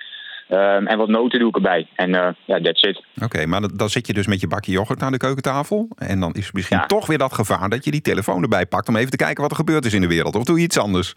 Um, 0.50 0.88
en 0.88 0.97
wat 0.97 1.07
noten 1.07 1.39
doe 1.39 1.50
ik 1.50 1.56
erbij. 1.56 1.88
En 1.95 2.12
ja, 2.45 2.59
that's 2.62 2.81
it. 2.81 2.97
Oké, 2.97 3.25
okay, 3.25 3.45
maar 3.45 3.62
dan 3.75 3.89
zit 3.89 4.07
je 4.07 4.13
dus 4.13 4.27
met 4.27 4.42
je 4.42 4.47
bakje 4.47 4.71
yoghurt 4.71 5.01
aan 5.01 5.12
de 5.12 5.18
keukentafel. 5.18 5.88
En 5.97 6.19
dan 6.19 6.33
is 6.33 6.51
misschien 6.51 6.77
ja. 6.77 6.86
toch 6.86 7.07
weer 7.07 7.18
dat 7.18 7.33
gevaar 7.33 7.69
dat 7.69 7.86
je 7.86 7.92
die 7.92 8.01
telefoon 8.01 8.42
erbij 8.42 8.65
pakt... 8.65 8.89
om 8.89 8.95
even 8.95 9.12
te 9.12 9.18
kijken 9.18 9.42
wat 9.42 9.51
er 9.51 9.57
gebeurd 9.57 9.86
is 9.86 9.94
in 9.94 10.01
de 10.01 10.07
wereld. 10.07 10.36
Of 10.36 10.44
doe 10.44 10.57
je 10.57 10.63
iets 10.63 10.80
anders? 10.80 11.13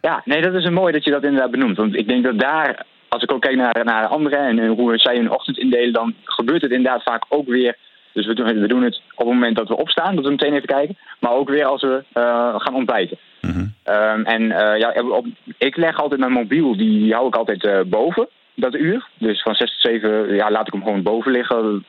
Ja, 0.00 0.22
nee, 0.24 0.42
dat 0.42 0.54
is 0.54 0.64
een 0.64 0.72
mooi 0.72 0.92
dat 0.92 1.04
je 1.04 1.10
dat 1.10 1.22
inderdaad 1.22 1.50
benoemt. 1.50 1.76
Want 1.76 1.96
ik 1.96 2.08
denk 2.08 2.24
dat 2.24 2.38
daar 2.38 2.84
als 3.14 3.22
ik 3.22 3.32
ook 3.32 3.40
kijk 3.40 3.56
naar, 3.56 3.84
naar 3.84 4.06
anderen 4.06 4.38
en 4.38 4.66
hoe 4.66 4.98
zij 4.98 5.16
hun 5.16 5.30
ochtend 5.30 5.58
indelen, 5.58 5.92
dan 5.92 6.14
gebeurt 6.24 6.62
het 6.62 6.70
inderdaad 6.70 7.02
vaak 7.02 7.24
ook 7.28 7.46
weer. 7.46 7.76
Dus 8.12 8.26
we 8.26 8.34
doen, 8.34 8.60
we 8.60 8.68
doen 8.68 8.82
het 8.82 9.00
op 9.14 9.26
het 9.26 9.34
moment 9.34 9.56
dat 9.56 9.68
we 9.68 9.76
opstaan, 9.76 10.14
dat 10.14 10.24
we 10.24 10.30
meteen 10.30 10.54
even 10.54 10.66
kijken. 10.66 10.96
Maar 11.20 11.32
ook 11.32 11.48
weer 11.48 11.64
als 11.64 11.82
we 11.82 12.04
uh, 12.14 12.54
gaan 12.58 12.74
ontbijten. 12.74 13.18
Mm 13.40 13.50
-hmm. 13.50 13.74
um, 13.94 14.24
en 14.24 14.42
uh, 14.42 14.78
ja, 14.78 14.94
op, 15.10 15.26
ik 15.58 15.76
leg 15.76 16.00
altijd 16.00 16.20
mijn 16.20 16.32
mobiel, 16.32 16.76
die, 16.76 17.12
hou 17.12 17.26
ik 17.26 17.36
altijd 17.36 17.64
uh, 17.64 17.80
boven, 17.86 18.28
dat 18.54 18.74
uur. 18.74 19.08
Dus 19.18 19.42
van 19.42 19.54
6 19.54 19.70
tot 19.70 19.80
7 19.80 20.34
ja, 20.34 20.50
laat 20.50 20.66
ik 20.66 20.72
hem 20.72 20.82
gewoon 20.82 21.02
boven 21.02 21.32
liggen 21.32 21.84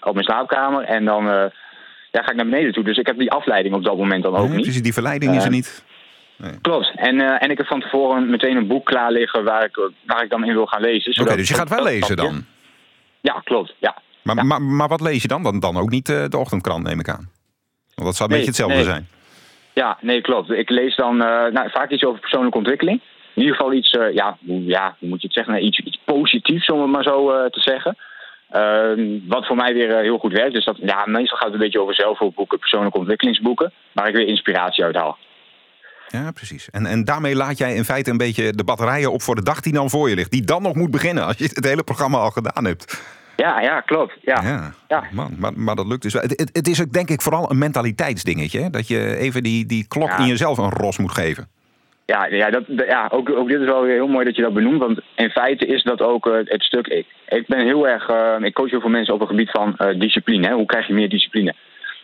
op 0.00 0.12
mijn 0.12 0.24
slaapkamer. 0.24 0.84
En 0.84 1.04
dan 1.04 1.24
ja, 2.10 2.22
ga 2.22 2.30
ik 2.30 2.36
naar 2.36 2.48
beneden 2.48 2.72
toe. 2.72 2.84
Dus 2.84 2.98
ik 2.98 3.06
heb 3.06 3.18
die 3.18 3.30
afleiding 3.30 3.74
op 3.74 3.84
dat 3.84 3.96
moment 3.96 4.22
dan 4.22 4.36
ook 4.36 4.48
nee, 4.48 4.56
niet. 4.56 4.64
Dus 4.64 4.82
die 4.82 4.92
verleiding 4.92 5.36
is 5.36 5.44
er 5.44 5.50
niet? 5.50 5.84
Nee. 6.36 6.60
Klopt. 6.60 6.92
En, 6.94 7.14
uh, 7.14 7.42
en 7.42 7.50
ik 7.50 7.58
heb 7.58 7.66
van 7.66 7.80
tevoren 7.80 8.30
meteen 8.30 8.56
een 8.56 8.66
boek 8.66 8.86
klaar 8.86 9.12
liggen 9.12 9.44
waar 9.44 9.64
ik, 9.64 9.90
waar 10.06 10.22
ik 10.22 10.30
dan 10.30 10.44
in 10.44 10.52
wil 10.52 10.66
gaan 10.66 10.80
lezen. 10.80 11.10
Oké, 11.10 11.22
okay, 11.22 11.36
dus 11.36 11.48
je 11.48 11.54
gaat 11.54 11.68
wel 11.68 11.82
lezen 11.82 12.16
dan? 12.16 12.44
Ja, 13.20 13.40
klopt. 13.44 13.74
Ja. 13.78 13.96
Maar, 14.22 14.36
ja. 14.36 14.42
maar, 14.42 14.62
maar 14.62 14.88
wat 14.88 15.00
lees 15.00 15.22
je 15.22 15.28
dan? 15.28 15.42
Dan, 15.42 15.60
dan 15.60 15.76
ook 15.76 15.90
niet 15.90 16.08
uh, 16.08 16.24
de 16.28 16.38
ochtendkrant, 16.38 16.84
neem 16.84 17.00
ik 17.00 17.08
aan. 17.08 17.30
Want 17.94 18.06
dat 18.06 18.16
zou 18.16 18.30
een 18.30 18.36
nee, 18.36 18.46
beetje 18.46 18.62
hetzelfde 18.64 18.74
nee. 18.74 18.84
zijn. 18.84 19.08
Ja, 19.72 19.98
nee, 20.00 20.20
klopt. 20.20 20.50
Ik 20.50 20.70
lees 20.70 20.96
dan 20.96 21.14
uh, 21.14 21.46
nou, 21.46 21.70
vaak 21.70 21.90
iets 21.90 22.04
over 22.04 22.20
persoonlijke 22.20 22.58
ontwikkeling. 22.58 23.00
In 23.38 23.44
ieder 23.44 23.56
geval 23.56 23.72
iets, 23.72 23.90
ja, 23.90 24.38
ja, 24.46 24.96
hoe 24.98 25.08
moet 25.08 25.20
je 25.20 25.26
het 25.26 25.36
zeggen? 25.36 25.52
Nou, 25.52 25.64
iets, 25.64 25.78
iets 25.78 26.00
positiefs, 26.04 26.70
om 26.70 26.80
het 26.80 26.90
maar 26.90 27.02
zo 27.02 27.48
te 27.50 27.60
zeggen. 27.60 27.96
Uh, 28.56 29.20
wat 29.28 29.46
voor 29.46 29.56
mij 29.56 29.74
weer 29.74 29.90
uh, 29.90 30.00
heel 30.00 30.18
goed 30.18 30.32
werkt. 30.32 30.54
Dus 30.54 30.64
dat, 30.64 30.76
ja, 30.80 31.06
meestal 31.06 31.36
gaat 31.36 31.46
het 31.46 31.54
een 31.54 31.60
beetje 31.60 31.80
over 31.80 31.94
zelfhulpboeken, 31.94 32.58
persoonlijke 32.58 32.98
ontwikkelingsboeken, 32.98 33.72
waar 33.92 34.08
ik 34.08 34.14
weer 34.14 34.26
inspiratie 34.26 34.84
uit 34.84 34.96
haal. 34.96 35.16
Ja, 36.08 36.30
precies. 36.32 36.70
En, 36.70 36.86
en 36.86 37.04
daarmee 37.04 37.34
laat 37.34 37.58
jij 37.58 37.74
in 37.74 37.84
feite 37.84 38.10
een 38.10 38.16
beetje 38.16 38.52
de 38.52 38.64
batterijen 38.64 39.12
op 39.12 39.22
voor 39.22 39.34
de 39.34 39.42
dag 39.42 39.60
die 39.60 39.72
dan 39.72 39.90
voor 39.90 40.08
je 40.08 40.14
ligt. 40.14 40.30
Die 40.30 40.44
dan 40.44 40.62
nog 40.62 40.74
moet 40.74 40.90
beginnen 40.90 41.24
als 41.24 41.36
je 41.36 41.44
het 41.44 41.64
hele 41.64 41.84
programma 41.84 42.18
al 42.18 42.30
gedaan 42.30 42.64
hebt. 42.64 43.02
Ja, 43.36 43.60
ja, 43.60 43.80
klopt. 43.80 44.14
Ja. 44.22 44.42
ja, 44.42 44.72
ja. 44.88 45.04
Man, 45.12 45.34
maar, 45.38 45.52
maar 45.56 45.74
dat 45.74 45.86
lukt 45.86 46.02
dus 46.02 46.12
wel. 46.12 46.22
Het, 46.22 46.38
het, 46.38 46.50
het, 46.52 46.68
is 46.68 46.82
ook 46.82 46.92
denk 46.92 47.10
ik 47.10 47.22
vooral 47.22 47.50
een 47.50 47.58
mentaliteitsdingetje. 47.58 48.60
Hè? 48.60 48.70
Dat 48.70 48.88
je 48.88 49.16
even 49.16 49.42
die, 49.42 49.66
die 49.66 49.86
klok 49.88 50.08
ja. 50.08 50.18
in 50.18 50.26
jezelf 50.26 50.58
een 50.58 50.70
ros 50.70 50.98
moet 50.98 51.12
geven. 51.12 51.48
Ja, 52.14 52.26
ja, 52.26 52.50
dat, 52.50 52.64
ja 52.66 53.08
ook, 53.12 53.30
ook 53.30 53.48
dit 53.48 53.60
is 53.60 53.66
wel 53.66 53.84
heel 53.84 54.06
mooi 54.06 54.24
dat 54.24 54.36
je 54.36 54.42
dat 54.42 54.52
benoemt. 54.52 54.80
Want 54.80 55.00
in 55.14 55.30
feite 55.30 55.66
is 55.66 55.82
dat 55.82 56.02
ook 56.02 56.26
uh, 56.26 56.34
het 56.44 56.62
stuk. 56.62 56.86
Ik, 56.86 57.06
ik 57.28 57.46
ben 57.46 57.64
heel 57.66 57.88
erg. 57.88 58.10
Uh, 58.10 58.36
ik 58.40 58.54
coach 58.54 58.70
heel 58.70 58.80
veel 58.80 58.90
mensen 58.90 59.14
op 59.14 59.20
het 59.20 59.28
gebied 59.28 59.50
van 59.50 59.76
uh, 59.78 60.00
discipline. 60.00 60.46
Hè? 60.46 60.54
Hoe 60.54 60.66
krijg 60.66 60.86
je 60.86 60.92
meer 60.92 61.08
discipline? 61.08 61.54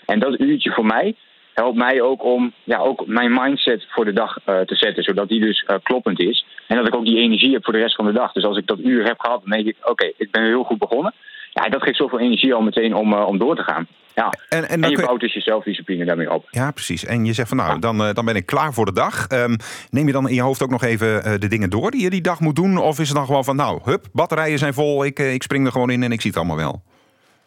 En 0.07 0.19
dat 0.19 0.41
uurtje 0.41 0.71
voor 0.71 0.87
mij 0.87 1.15
helpt 1.55 1.77
mij 1.77 2.01
ook 2.01 2.25
om 2.25 2.53
ja, 2.65 2.79
ook 2.79 3.07
mijn 3.07 3.33
mindset 3.33 3.87
voor 3.89 4.05
de 4.05 4.13
dag 4.13 4.39
te 4.45 4.75
zetten. 4.75 5.03
Zodat 5.03 5.29
die 5.29 5.41
dus 5.41 5.67
kloppend 5.83 6.21
is. 6.21 6.47
En 6.67 6.77
dat 6.77 6.87
ik 6.87 6.97
ook 6.97 7.05
die 7.05 7.19
energie 7.19 7.53
heb 7.53 7.65
voor 7.65 7.73
de 7.73 7.79
rest 7.79 7.95
van 7.97 8.07
de 8.07 8.13
dag. 8.13 8.33
Dus 8.33 8.45
als 8.45 8.59
ik 8.59 8.67
dat 8.67 8.79
uur 8.79 9.05
heb 9.05 9.21
gehad, 9.21 9.41
dan 9.41 9.51
denk 9.51 9.67
ik, 9.67 9.77
oké, 9.83 10.11
ik 10.17 10.31
ben 10.31 10.45
heel 10.45 10.65
goed 10.65 10.79
begonnen. 10.79 11.15
Ja, 11.55 11.69
dat 11.69 11.83
geeft 11.83 11.97
zoveel 11.97 12.21
energie 12.21 12.55
al 12.55 12.63
meteen 12.63 12.95
om, 12.95 13.13
uh, 13.13 13.27
om 13.27 13.39
door 13.39 13.57
te 13.57 13.63
gaan. 13.63 13.87
Ja. 14.15 14.33
En, 14.49 14.69
en, 14.69 14.83
en 14.83 14.91
je 14.91 15.03
bouwt 15.07 15.21
dus 15.21 15.33
je 15.33 15.41
zelfdiscipline 15.41 16.05
daarmee 16.05 16.33
op. 16.33 16.47
Ja, 16.51 16.71
precies. 16.71 17.05
En 17.05 17.25
je 17.25 17.33
zegt 17.33 17.49
van 17.49 17.57
nou, 17.57 17.73
ja. 17.73 17.79
dan, 17.79 18.15
dan 18.15 18.25
ben 18.25 18.37
ik 18.37 18.47
klaar 18.47 18.73
voor 18.73 18.87
de 18.87 18.93
dag. 18.93 19.29
Um, 19.29 19.57
neem 19.91 20.07
je 20.07 20.13
dan 20.13 20.29
in 20.29 20.35
je 20.35 20.43
hoofd 20.43 20.63
ook 20.63 20.71
nog 20.71 20.85
even 20.85 21.41
de 21.41 21.49
dingen 21.49 21.71
door 21.71 21.91
die 21.91 22.03
je 22.03 22.11
die 22.11 22.21
dag 22.21 22.41
moet 22.41 22.57
doen? 22.57 22.79
Of 22.79 22.99
is 22.99 23.09
het 23.09 23.17
dan 23.17 23.27
gewoon 23.27 23.45
van 23.45 23.57
nou, 23.57 23.81
hup, 23.85 24.05
batterijen 24.13 24.59
zijn 24.59 24.75
vol, 24.75 25.05
ik, 25.05 25.19
ik 25.19 25.43
spring 25.43 25.67
er 25.67 25.73
gewoon 25.73 25.91
in 25.91 26.03
en 26.03 26.13
ik 26.13 26.21
zie 26.21 26.31
het 26.31 26.39
allemaal 26.39 26.57
wel? 26.57 26.83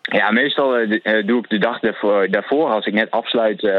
Ja, 0.01 0.31
meestal 0.31 0.79
uh, 0.79 1.25
doe 1.25 1.39
ik 1.39 1.49
de 1.49 1.57
dag 1.57 1.79
daarvoor, 1.79 2.27
daarvoor 2.29 2.69
als 2.69 2.85
ik 2.85 2.93
net 2.93 3.11
afsluit 3.11 3.63
uh, 3.63 3.73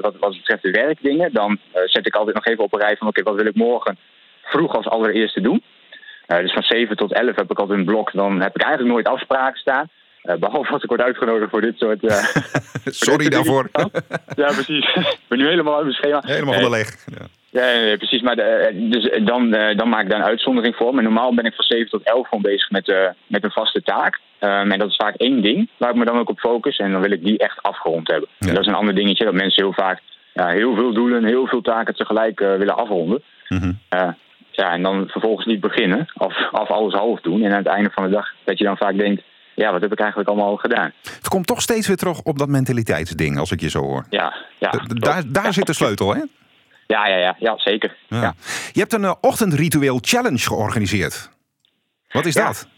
wat, 0.00 0.14
wat 0.20 0.36
betreft 0.36 0.62
de 0.62 0.70
werkdingen, 0.70 1.32
dan 1.32 1.50
uh, 1.50 1.82
zet 1.84 2.06
ik 2.06 2.14
altijd 2.14 2.34
nog 2.34 2.46
even 2.46 2.64
op 2.64 2.74
een 2.74 2.80
rij 2.80 2.96
van 2.96 3.08
oké, 3.08 3.20
okay, 3.20 3.32
wat 3.32 3.42
wil 3.42 3.52
ik 3.52 3.58
morgen 3.58 3.98
vroeg 4.42 4.76
als 4.76 4.88
allereerste 4.88 5.40
doen. 5.40 5.62
Dus 6.26 6.52
van 6.52 6.62
7 6.62 6.96
tot 6.96 7.12
11 7.12 7.36
heb 7.36 7.50
ik 7.50 7.58
altijd 7.58 7.78
een 7.78 7.84
blok, 7.84 8.10
dan 8.12 8.40
heb 8.40 8.54
ik 8.54 8.62
eigenlijk 8.62 8.92
nooit 8.92 9.08
afspraken 9.08 9.60
staan. 9.60 9.88
behalve 10.22 10.72
als 10.72 10.82
ik 10.82 10.88
word 10.88 11.00
uitgenodigd 11.00 11.50
voor 11.50 11.60
dit 11.60 11.78
soort... 11.78 12.00
Sorry 12.84 13.24
dit 13.24 13.32
daarvoor. 13.32 13.68
ja, 14.42 14.46
precies. 14.46 14.94
ik 14.94 15.18
ben 15.28 15.38
nu 15.38 15.46
helemaal 15.46 15.74
uit 15.74 15.84
mijn 15.84 15.96
schema. 15.96 16.22
Helemaal 16.24 16.54
van 16.54 16.62
de 16.62 16.70
leeg. 16.70 17.04
Ja. 17.06 17.96
Precies. 17.96 18.22
Maar 18.22 18.36
de, 18.36 18.70
dus 18.90 19.24
dan, 19.24 19.50
dan 19.50 19.88
maak 19.88 20.02
ik 20.02 20.10
daar 20.10 20.20
een 20.20 20.26
uitzondering 20.26 20.76
voor. 20.76 20.94
Maar 20.94 21.02
normaal 21.02 21.34
ben 21.34 21.44
ik 21.44 21.54
van 21.54 21.64
7 21.64 21.90
tot 21.90 22.02
11 22.02 22.28
gewoon 22.28 22.42
bezig 22.42 22.70
met, 22.70 22.88
uh, 22.88 23.08
met 23.26 23.44
een 23.44 23.50
vaste 23.50 23.82
taak. 23.82 24.20
Um, 24.40 24.70
en 24.72 24.78
dat 24.78 24.88
is 24.88 24.96
vaak 24.96 25.14
één 25.14 25.42
ding 25.42 25.68
waar 25.76 25.90
ik 25.90 25.96
me 25.96 26.04
dan 26.04 26.18
ook 26.18 26.28
op 26.28 26.38
focus. 26.38 26.76
En 26.76 26.92
dan 26.92 27.00
wil 27.00 27.10
ik 27.10 27.24
die 27.24 27.38
echt 27.38 27.62
afgerond 27.62 28.08
hebben. 28.08 28.28
Ja. 28.38 28.52
Dat 28.52 28.60
is 28.60 28.66
een 28.66 28.74
ander 28.74 28.94
dingetje 28.94 29.24
dat 29.24 29.34
mensen 29.34 29.62
heel 29.64 29.72
vaak 29.72 30.00
ja, 30.36 30.48
heel 30.48 30.74
veel 30.74 30.92
doelen, 30.92 31.24
heel 31.24 31.46
veel 31.46 31.60
taken 31.60 31.94
tegelijk 31.94 32.40
uh, 32.40 32.56
willen 32.56 32.76
afronden. 32.76 33.22
Mm 33.48 33.58
-hmm. 33.58 33.78
uh, 33.94 34.08
ja, 34.56 34.72
en 34.72 34.82
dan 34.82 35.08
vervolgens 35.08 35.46
niet 35.46 35.60
beginnen 35.60 36.06
of, 36.14 36.52
of 36.52 36.70
alles 36.70 36.94
half 36.94 37.20
doen. 37.20 37.42
En 37.42 37.50
aan 37.50 37.58
het 37.58 37.66
einde 37.66 37.90
van 37.92 38.04
de 38.04 38.10
dag 38.10 38.28
dat 38.44 38.58
je 38.58 38.64
dan 38.64 38.76
vaak 38.76 38.98
denkt... 38.98 39.22
Ja, 39.54 39.72
wat 39.72 39.80
heb 39.80 39.92
ik 39.92 39.98
eigenlijk 40.00 40.28
allemaal 40.28 40.56
gedaan? 40.56 40.92
Het 41.02 41.28
komt 41.28 41.46
toch 41.46 41.60
steeds 41.60 41.86
weer 41.86 41.96
terug 41.96 42.22
op 42.22 42.38
dat 42.38 42.48
mentaliteitsding, 42.48 43.38
als 43.38 43.50
ik 43.50 43.60
je 43.60 43.70
zo 43.70 43.80
hoor. 43.80 44.06
Ja, 44.10 44.34
ja. 44.58 44.70
daar 44.86 45.22
daar 45.26 45.44
ja. 45.44 45.52
zit 45.52 45.66
de 45.66 45.72
sleutel, 45.72 46.14
hè? 46.14 46.20
Ja, 46.86 47.08
ja, 47.08 47.16
ja, 47.16 47.36
ja 47.38 47.58
zeker. 47.58 47.96
Ja. 48.08 48.20
Ja. 48.20 48.34
Je 48.72 48.80
hebt 48.80 48.92
een 48.92 49.02
uh, 49.02 49.14
ochtendritueel 49.20 49.98
challenge 50.00 50.38
georganiseerd. 50.38 51.30
Wat 52.10 52.26
is 52.26 52.34
dat? 52.34 52.68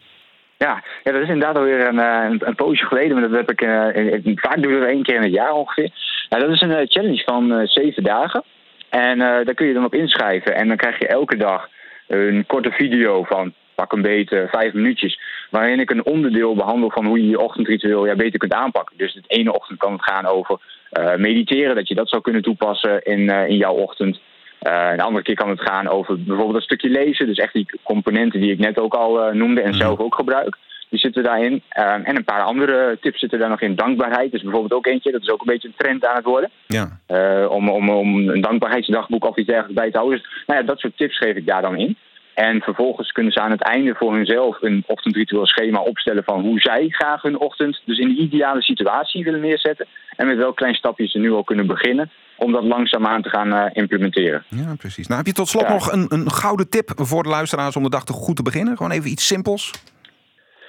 Ja, 0.58 0.82
ja, 1.04 1.12
dat 1.12 1.23
is 1.23 1.28
inderdaad 1.28 1.56
alweer 1.56 1.88
een, 1.88 1.99
een, 1.99 2.40
een 2.44 2.54
poosje 2.54 2.87
geleden. 2.87 3.20
Maar 3.20 3.28
dat 3.28 3.38
heb 3.38 3.50
ik 3.50 3.61
uh, 3.61 4.37
vaak 4.37 4.62
doe 4.62 4.73
ik 4.73 4.80
dat 4.80 4.88
één 4.88 5.02
keer 5.02 5.16
in 5.16 5.23
het 5.23 5.32
jaar 5.32 5.52
ongeveer. 5.52 5.90
Ja, 6.28 6.38
dat 6.38 6.50
is 6.50 6.61
een 6.61 6.87
challenge 6.88 7.23
van 7.25 7.66
zeven 7.66 8.02
dagen. 8.02 8.44
En 8.88 9.18
daar 9.18 9.54
kun 9.54 9.66
je 9.66 9.75
dan 9.75 9.85
op 9.85 9.95
inschrijven. 9.95 10.54
En 10.54 10.68
dan 10.68 10.76
krijg 10.76 10.99
je 10.99 11.07
elke 11.07 11.37
dag 11.37 11.68
een 12.07 12.47
korte 12.47 12.71
video 12.71 13.23
van 13.25 13.52
pak 13.75 13.92
een 13.92 14.02
beetje 14.02 14.49
vijf 14.50 14.73
minuutjes. 14.73 15.21
Waarin 15.50 15.80
ik 15.80 15.90
een 15.90 16.04
onderdeel 16.04 16.54
behandel 16.54 16.90
van 16.90 17.07
hoe 17.07 17.23
je 17.23 17.28
je 17.28 17.40
ochtendritueel 17.40 18.07
ja, 18.07 18.14
beter 18.14 18.38
kunt 18.38 18.52
aanpakken. 18.52 18.97
Dus 18.97 19.14
het 19.14 19.25
ene 19.26 19.52
ochtend 19.52 19.78
kan 19.78 19.92
het 19.92 20.02
gaan 20.02 20.26
over 20.26 20.59
uh, 20.92 21.14
mediteren, 21.16 21.75
dat 21.75 21.88
je 21.88 21.95
dat 21.95 22.09
zou 22.09 22.23
kunnen 22.23 22.42
toepassen 22.42 23.02
in, 23.02 23.21
uh, 23.21 23.49
in 23.49 23.57
jouw 23.57 23.75
ochtend. 23.75 24.21
Uh, 24.62 24.88
een 24.92 25.00
andere 25.00 25.25
keer 25.25 25.35
kan 25.35 25.49
het 25.49 25.61
gaan 25.61 25.88
over 25.88 26.23
bijvoorbeeld 26.23 26.57
een 26.57 26.71
stukje 26.71 26.88
lezen. 26.88 27.26
Dus 27.26 27.38
echt 27.38 27.52
die 27.52 27.71
componenten 27.83 28.40
die 28.40 28.52
ik 28.52 28.59
net 28.59 28.80
ook 28.80 28.95
al 28.95 29.33
noemde 29.33 29.61
en 29.61 29.75
zelf 29.75 29.99
ook 29.99 30.14
gebruik. 30.14 30.57
Die 30.88 30.99
zitten 30.99 31.23
daarin. 31.23 31.62
Ehm, 31.68 32.02
en 32.02 32.16
een 32.16 32.25
paar 32.25 32.42
andere 32.42 32.99
tips 33.00 33.18
zitten 33.18 33.38
daar 33.38 33.49
nog 33.49 33.61
in. 33.61 33.75
Dankbaarheid 33.75 34.33
is 34.33 34.42
bijvoorbeeld 34.42 34.73
ook 34.73 34.87
eentje. 34.87 35.12
Dat 35.12 35.23
is 35.23 35.30
ook 35.30 35.40
een 35.40 35.52
beetje 35.52 35.68
een 35.68 35.75
trend 35.76 36.07
aan 36.07 36.16
het 36.16 36.25
worden. 36.25 36.50
Ja. 36.66 36.99
Uh, 37.09 37.50
om, 37.50 37.68
om, 37.68 37.90
om 37.90 38.28
een 38.28 38.40
dankbaarheidsdagboek 38.40 39.25
of 39.25 39.37
iets 39.37 39.47
dergelijks 39.47 39.80
bij 39.80 39.90
te 39.90 39.99
houden. 39.99 40.18
Dus 40.18 40.45
nou 40.47 40.61
ja, 40.61 40.66
dat 40.66 40.78
soort 40.78 40.97
tips 40.97 41.18
geef 41.18 41.37
ik 41.37 41.47
daar 41.47 41.62
dan 41.62 41.76
in. 41.76 41.97
En 42.35 42.61
vervolgens 42.61 43.12
kunnen 43.12 43.33
ze 43.33 43.40
aan 43.40 43.50
het 43.50 43.62
einde 43.62 43.95
voor 43.95 44.14
hunzelf 44.14 44.62
een 44.62 44.85
ochtendritueel 44.87 45.47
schema 45.47 45.80
opstellen 45.80 46.25
van 46.25 46.40
hoe 46.40 46.61
zij 46.61 46.88
graag 46.88 47.23
hun 47.23 47.38
ochtend, 47.38 47.83
dus 47.85 47.99
in 47.99 48.09
de 48.09 48.16
ideale 48.16 48.62
situatie 48.62 49.25
willen 49.25 49.40
neerzetten. 49.40 49.87
En 50.16 50.26
met 50.26 50.37
welk 50.37 50.57
klein 50.57 50.75
stapje 50.75 51.07
ze 51.07 51.18
nu 51.18 51.33
al 51.33 51.45
kunnen 51.45 51.66
beginnen 51.66 52.11
om 52.37 52.52
dat 52.52 52.64
langzaamaan 52.64 53.23
te 53.23 53.28
gaan 53.28 53.52
uh, 53.52 53.64
implementeren. 53.73 54.45
Ja, 54.49 54.75
precies. 54.76 55.07
Nou, 55.07 55.18
heb 55.18 55.26
je 55.26 55.33
tot 55.33 55.49
slot 55.49 55.68
nog 55.68 55.92
een, 55.92 56.07
een 56.09 56.30
gouden 56.30 56.68
tip 56.68 56.90
voor 56.95 57.23
de 57.23 57.28
luisteraars 57.28 57.76
om 57.76 57.83
de 57.83 57.90
dag 57.90 58.04
te 58.04 58.12
goed 58.12 58.37
te 58.37 58.42
beginnen? 58.42 58.76
Gewoon 58.76 58.92
even 58.92 59.11
iets 59.11 59.26
simpels. 59.26 59.73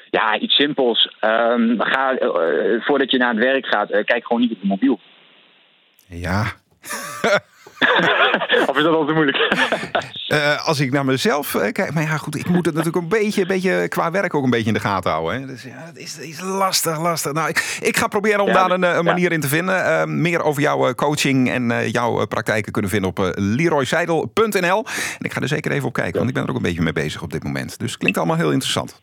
Ja, 0.10 0.40
iets 0.40 0.56
simpels. 0.56 1.16
Um, 1.22 1.82
ga, 1.82 2.22
uh, 2.22 2.82
voordat 2.82 3.12
je 3.12 3.18
naar 3.18 3.34
het 3.34 3.44
werk 3.44 3.66
gaat, 3.66 3.92
uh, 3.92 4.04
kijk 4.04 4.26
gewoon 4.26 4.42
niet 4.42 4.52
op 4.52 4.62
de 4.62 4.68
mobiel. 4.68 5.00
Ja. 6.08 6.46
of 8.68 8.78
is 8.78 8.84
dat 8.84 8.96
al 8.96 9.06
te 9.06 9.14
moeilijk? 9.14 9.38
uh, 10.28 10.68
als 10.68 10.80
ik 10.80 10.92
naar 10.92 11.06
mezelf 11.06 11.52
kijk, 11.72 11.94
maar 11.94 12.04
ja, 12.04 12.18
goed, 12.18 12.36
ik 12.36 12.50
moet 12.50 12.66
het 12.66 12.76
natuurlijk 12.76 13.04
een 13.04 13.20
beetje, 13.20 13.46
beetje 13.46 13.88
qua 13.88 14.12
werk 14.12 14.34
ook 14.34 14.44
een 14.44 14.50
beetje 14.50 14.68
in 14.68 14.74
de 14.74 14.80
gaten 14.80 15.12
houden. 15.12 15.42
Hè? 15.42 15.48
Dus 15.48 15.64
ja, 15.64 15.86
het 15.86 15.98
is, 15.98 16.20
is 16.20 16.42
lastig, 16.42 17.00
lastig. 17.00 17.32
Nou, 17.32 17.50
ik, 17.50 17.80
ik 17.82 17.98
ga 17.98 18.08
proberen 18.08 18.40
om 18.40 18.48
ja, 18.48 18.54
daar 18.54 18.72
een, 18.72 18.98
een 18.98 19.06
manier 19.06 19.30
ja. 19.30 19.36
in 19.36 19.42
te 19.42 19.48
vinden. 19.48 20.22
Meer 20.22 20.44
over 20.44 20.62
jouw 20.62 20.94
coaching 20.94 21.50
en 21.50 21.90
jouw 21.90 22.26
praktijken 22.26 22.72
kunnen 22.72 22.92
vinden 22.92 23.10
op 23.10 23.32
leroyseidel.nl. 23.36 24.86
En 25.18 25.26
ik 25.26 25.34
ga 25.34 25.42
er 25.42 25.48
zeker 25.48 25.72
even 25.72 25.88
op 25.88 25.94
kijken, 25.94 26.18
want 26.18 26.30
ik 26.30 26.34
ben 26.34 26.44
er 26.44 26.50
ook 26.50 26.56
een 26.56 26.62
beetje 26.62 26.82
mee 26.82 26.94
bezig 26.94 27.22
op 27.22 27.32
dit 27.32 27.44
moment. 27.44 27.80
Dus 27.80 27.90
het 27.90 28.00
klinkt 28.00 28.18
allemaal 28.18 28.38
heel 28.38 28.52
interessant. 28.52 29.00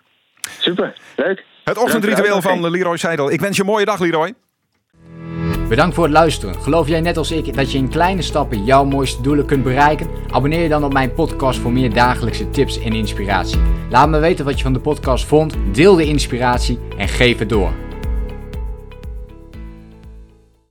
Super, 0.66 0.94
leuk. 1.16 1.44
Het 1.64 1.78
ochtendritueel 1.78 2.42
van 2.42 2.70
Leroy 2.70 2.96
Seidel. 2.96 3.30
Ik 3.30 3.40
wens 3.40 3.56
je 3.56 3.62
een 3.62 3.68
mooie 3.68 3.84
dag, 3.84 3.98
Leroy. 3.98 4.34
Bedankt 5.68 5.94
voor 5.94 6.04
het 6.04 6.12
luisteren. 6.12 6.62
Geloof 6.62 6.88
jij 6.88 7.00
net 7.00 7.16
als 7.16 7.30
ik 7.30 7.54
dat 7.54 7.72
je 7.72 7.78
in 7.78 7.88
kleine 7.88 8.22
stappen 8.22 8.64
jouw 8.64 8.84
mooiste 8.84 9.22
doelen 9.22 9.46
kunt 9.46 9.62
bereiken? 9.62 10.08
Abonneer 10.30 10.62
je 10.62 10.68
dan 10.68 10.84
op 10.84 10.92
mijn 10.92 11.12
podcast 11.12 11.58
voor 11.58 11.72
meer 11.72 11.92
dagelijkse 11.92 12.50
tips 12.50 12.80
en 12.80 12.92
inspiratie. 12.92 13.58
Laat 13.90 14.08
me 14.08 14.18
weten 14.18 14.44
wat 14.44 14.56
je 14.56 14.62
van 14.62 14.72
de 14.72 14.80
podcast 14.80 15.24
vond, 15.24 15.54
deel 15.72 15.94
de 15.94 16.04
inspiratie 16.04 16.78
en 16.96 17.08
geef 17.08 17.38
het 17.38 17.48
door. 17.48 17.72